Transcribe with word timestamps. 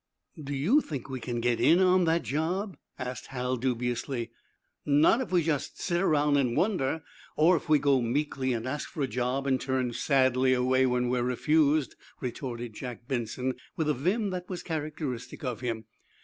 "Do 0.43 0.55
you 0.55 0.81
think 0.81 1.11
we 1.11 1.19
can 1.19 1.39
get 1.41 1.59
in 1.59 1.79
on 1.79 2.05
that 2.05 2.23
job?" 2.23 2.75
asked 2.97 3.27
Hal, 3.27 3.55
dubiously. 3.55 4.31
"Not 4.83 5.21
if 5.21 5.31
we 5.31 5.43
just 5.43 5.79
sit 5.79 6.01
around 6.01 6.37
and 6.37 6.57
wonder, 6.57 7.03
or 7.37 7.55
if 7.55 7.69
we 7.69 7.77
go 7.77 8.01
meekly 8.01 8.51
and 8.51 8.67
ask 8.67 8.89
for 8.89 9.03
a 9.03 9.07
job, 9.07 9.45
and 9.45 9.61
turn 9.61 9.93
sadly 9.93 10.55
away 10.55 10.87
when 10.87 11.09
we're 11.09 11.21
refused," 11.21 11.93
retorted 12.19 12.73
Jack 12.73 13.07
Benson, 13.07 13.53
with 13.77 13.87
a 13.87 13.93
vim 13.93 14.31
that 14.31 14.49
was 14.49 14.63
characteristic 14.63 15.43
of 15.43 15.59
him. 15.61 15.85